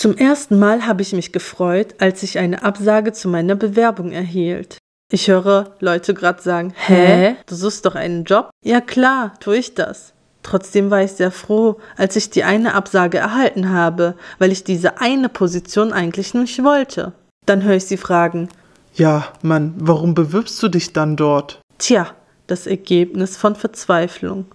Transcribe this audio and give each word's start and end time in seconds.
Zum 0.00 0.16
ersten 0.16 0.58
Mal 0.58 0.86
habe 0.86 1.02
ich 1.02 1.12
mich 1.12 1.30
gefreut, 1.30 1.96
als 1.98 2.22
ich 2.22 2.38
eine 2.38 2.62
Absage 2.62 3.12
zu 3.12 3.28
meiner 3.28 3.54
Bewerbung 3.54 4.12
erhielt. 4.12 4.78
Ich 5.12 5.28
höre 5.28 5.74
Leute 5.78 6.14
gerade 6.14 6.40
sagen, 6.40 6.72
hä? 6.74 7.36
Du 7.44 7.54
suchst 7.54 7.84
doch 7.84 7.96
einen 7.96 8.24
Job? 8.24 8.48
Ja 8.64 8.80
klar, 8.80 9.34
tue 9.40 9.58
ich 9.58 9.74
das. 9.74 10.14
Trotzdem 10.42 10.90
war 10.90 11.02
ich 11.02 11.12
sehr 11.12 11.30
froh, 11.30 11.76
als 11.98 12.16
ich 12.16 12.30
die 12.30 12.44
eine 12.44 12.72
Absage 12.72 13.18
erhalten 13.18 13.68
habe, 13.68 14.14
weil 14.38 14.52
ich 14.52 14.64
diese 14.64 15.02
eine 15.02 15.28
Position 15.28 15.92
eigentlich 15.92 16.32
nicht 16.32 16.64
wollte. 16.64 17.12
Dann 17.44 17.62
höre 17.62 17.76
ich 17.76 17.84
sie 17.84 17.98
fragen, 17.98 18.48
Ja, 18.94 19.28
Mann, 19.42 19.74
warum 19.76 20.14
bewirbst 20.14 20.62
du 20.62 20.68
dich 20.68 20.94
dann 20.94 21.16
dort? 21.16 21.60
tja, 21.76 22.06
das 22.46 22.66
Ergebnis 22.66 23.36
von 23.36 23.54
Verzweiflung. 23.54 24.46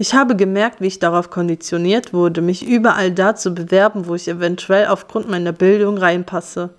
Ich 0.00 0.14
habe 0.14 0.36
gemerkt, 0.36 0.80
wie 0.80 0.86
ich 0.86 1.00
darauf 1.00 1.28
konditioniert 1.28 2.12
wurde, 2.12 2.40
mich 2.40 2.64
überall 2.64 3.10
da 3.10 3.34
zu 3.34 3.52
bewerben, 3.52 4.06
wo 4.06 4.14
ich 4.14 4.28
eventuell 4.28 4.86
aufgrund 4.86 5.28
meiner 5.28 5.52
Bildung 5.52 5.98
reinpasse. 5.98 6.76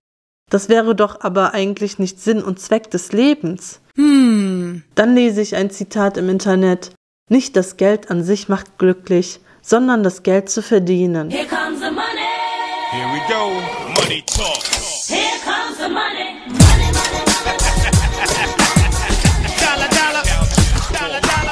Das 0.49 0.69
wäre 0.69 0.95
doch 0.95 1.21
aber 1.21 1.53
eigentlich 1.53 1.99
nicht 1.99 2.19
Sinn 2.19 2.41
und 2.41 2.59
Zweck 2.59 2.89
des 2.89 3.11
Lebens. 3.11 3.81
Hmm. 3.95 4.83
Dann 4.95 5.15
lese 5.15 5.41
ich 5.41 5.55
ein 5.55 5.69
Zitat 5.69 6.17
im 6.17 6.29
Internet. 6.29 6.91
Nicht 7.29 7.57
das 7.57 7.75
Geld 7.75 8.09
an 8.09 8.23
sich 8.23 8.47
macht 8.47 8.77
glücklich, 8.79 9.41
sondern 9.61 10.01
das 10.01 10.23
Geld 10.23 10.49
zu 10.49 10.61
verdienen. 10.61 11.29
Here 11.29 11.45
comes 11.45 11.79
the 11.79 11.91
money. 11.91 12.29
Here 12.91 13.07
we 13.13 13.19
go. 13.31 13.51
Money 14.01 14.23
talk. 14.25 14.63
Here 15.07 15.37
comes 15.43 15.77
the 15.77 15.89
money, 15.89 16.58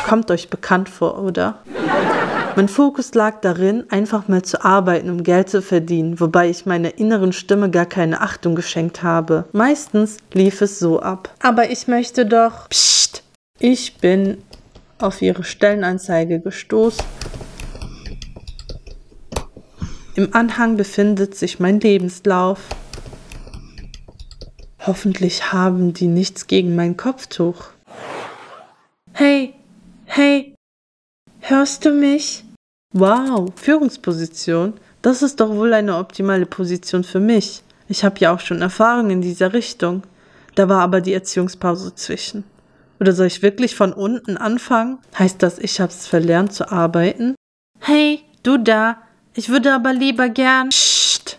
Kommt 0.07 0.31
euch 0.31 0.49
bekannt 0.49 0.88
vor, 0.88 1.20
oder? 1.21 1.59
Mein 2.55 2.70
Fokus 2.70 3.13
lag 3.13 3.41
darin, 3.41 3.84
einfach 3.89 4.30
mal 4.30 4.41
zu 4.41 4.63
arbeiten, 4.63 5.09
um 5.09 5.21
Geld 5.21 5.49
zu 5.49 5.61
verdienen, 5.61 6.21
wobei 6.21 6.49
ich 6.49 6.66
meiner 6.66 6.97
inneren 6.97 7.33
Stimme 7.33 7.70
gar 7.70 7.86
keine 7.86 8.22
Achtung 8.22 8.55
geschenkt 8.55 9.03
habe. 9.03 9.45
Meistens 9.52 10.17
lief 10.33 10.61
es 10.61 10.80
so 10.80 11.02
ab. 11.02 11.30
Aber 11.44 11.69
ich 11.69 11.88
möchte 11.88 12.25
doch. 12.25 12.69
Psst! 12.69 13.22
Ich 13.59 13.97
bin 13.97 14.38
auf 14.97 15.22
ihre 15.22 15.44
Stellenanzeige 15.44 16.39
gestoßen. 16.39 17.03
Im 20.16 20.33
Anhang 20.33 20.77
befindet 20.77 21.36
sich 21.36 21.59
mein 21.59 21.81
Lebenslauf. 21.81 22.61
Hoffentlich 24.80 25.52
haben 25.52 25.94
die 25.94 26.08
nichts 26.08 26.47
gegen 26.47 26.77
mein 26.77 26.95
Kopftuch. 26.95 27.66
Hey, 29.11 29.53
hey, 30.18 30.56
hörst 31.42 31.86
du 31.86 31.92
mich? 31.92 32.44
Wow, 32.92 33.54
Führungsposition. 33.56 34.73
Das 35.04 35.22
ist 35.22 35.40
doch 35.40 35.50
wohl 35.50 35.76
eine 35.76 35.96
optimale 35.98 36.48
Position 36.48 37.04
für 37.04 37.20
mich. 37.20 37.62
Ich 37.88 38.04
habe 38.04 38.20
ja 38.20 38.34
auch 38.34 38.40
schon 38.40 38.64
Erfahrung 38.64 39.12
in 39.12 39.22
dieser 39.22 39.54
Richtung. 39.54 40.02
Da 40.56 40.68
war 40.70 40.82
aber 40.82 41.02
die 41.02 41.14
Erziehungspause 41.14 41.94
zwischen. 41.94 42.45
Oder 43.00 43.14
soll 43.14 43.28
ich 43.28 43.44
wirklich 43.44 43.76
von 43.76 43.94
unten 43.94 44.38
anfangen? 44.38 44.98
Heißt 45.20 45.44
das, 45.44 45.60
ich 45.60 45.80
hab's 45.80 46.08
verlernt 46.08 46.52
zu 46.52 46.72
arbeiten? 46.72 47.36
Hey, 47.80 48.22
du 48.42 48.58
da. 48.58 48.98
Ich 49.36 49.50
würde 49.50 49.72
aber 49.72 49.94
lieber 49.94 50.30
gern. 50.30 50.70
Psst. 50.70 51.38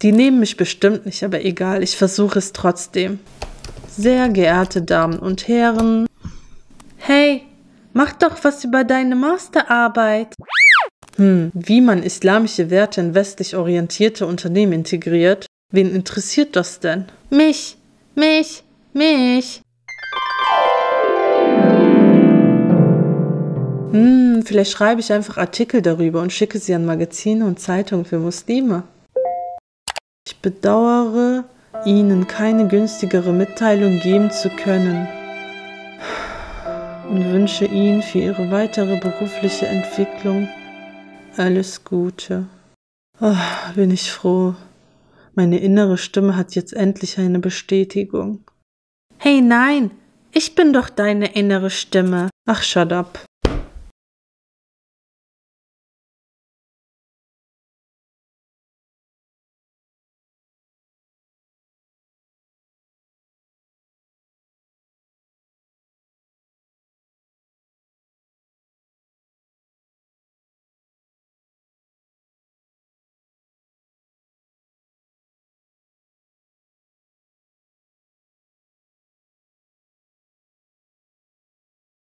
Die 0.00 0.12
nehmen 0.12 0.40
mich 0.40 0.56
bestimmt 0.56 1.04
nicht, 1.04 1.22
aber 1.22 1.44
egal, 1.44 1.82
ich 1.82 1.98
versuche 1.98 2.38
es 2.38 2.54
trotzdem. 2.54 3.18
Sehr 3.90 4.30
geehrte 4.30 4.80
Damen 4.80 5.18
und 5.18 5.48
Herren. 5.48 6.06
Mach 7.96 8.12
doch 8.12 8.44
was 8.44 8.62
über 8.62 8.84
deine 8.84 9.16
Masterarbeit. 9.16 10.34
Hm, 11.16 11.50
wie 11.54 11.80
man 11.80 12.02
islamische 12.02 12.68
Werte 12.68 13.00
in 13.00 13.14
westlich 13.14 13.56
orientierte 13.56 14.26
Unternehmen 14.26 14.74
integriert? 14.74 15.46
Wen 15.72 15.94
interessiert 15.94 16.56
das 16.56 16.78
denn? 16.78 17.06
Mich, 17.30 17.78
mich, 18.14 18.62
mich. 18.92 19.62
Hm, 23.92 24.42
vielleicht 24.44 24.72
schreibe 24.72 25.00
ich 25.00 25.10
einfach 25.10 25.38
Artikel 25.38 25.80
darüber 25.80 26.20
und 26.20 26.34
schicke 26.34 26.58
sie 26.58 26.74
an 26.74 26.84
Magazine 26.84 27.46
und 27.46 27.60
Zeitungen 27.60 28.04
für 28.04 28.18
Muslime. 28.18 28.82
Ich 30.28 30.36
bedauere, 30.42 31.44
Ihnen 31.86 32.26
keine 32.26 32.68
günstigere 32.68 33.32
Mitteilung 33.32 34.00
geben 34.00 34.30
zu 34.30 34.50
können 34.50 35.08
und 37.08 37.32
wünsche 37.32 37.64
Ihnen 37.64 38.02
für 38.02 38.18
Ihre 38.18 38.50
weitere 38.50 38.98
berufliche 38.98 39.66
Entwicklung 39.66 40.48
alles 41.38 41.84
Gute. 41.84 42.46
Oh, 43.20 43.34
bin 43.74 43.90
ich 43.90 44.10
froh. 44.10 44.54
Meine 45.34 45.58
innere 45.58 45.98
Stimme 45.98 46.36
hat 46.36 46.54
jetzt 46.54 46.72
endlich 46.72 47.18
eine 47.18 47.38
Bestätigung. 47.38 48.44
Hey 49.18 49.40
nein, 49.40 49.90
ich 50.32 50.54
bin 50.54 50.72
doch 50.72 50.88
deine 50.88 51.34
innere 51.34 51.70
Stimme. 51.70 52.30
Ach, 52.46 52.62
shut 52.62 52.92
up. 52.92 53.24